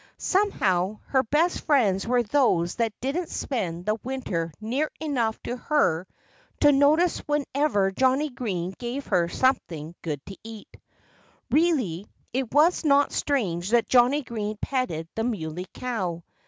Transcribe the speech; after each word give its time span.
Somehow 0.17 0.97
her 1.09 1.21
best 1.21 1.63
friends 1.67 2.07
were 2.07 2.23
those 2.23 2.73
that 2.77 2.99
didn't 3.01 3.29
spend 3.29 3.85
the 3.85 3.99
winter 4.03 4.51
near 4.59 4.89
enough 4.99 5.39
to 5.43 5.57
her 5.57 6.07
to 6.61 6.71
notice 6.71 7.19
whenever 7.27 7.91
Johnnie 7.91 8.31
Green 8.31 8.73
gave 8.79 9.05
her 9.05 9.29
something 9.29 9.93
good 10.01 10.25
to 10.25 10.35
eat. 10.43 10.75
Really 11.51 12.07
it 12.33 12.51
was 12.51 12.83
not 12.83 13.11
strange 13.11 13.69
that 13.69 13.87
Johnnie 13.89 14.23
Green 14.23 14.57
petted 14.59 15.07
the 15.13 15.23
Muley 15.23 15.67
Cow. 15.71 16.23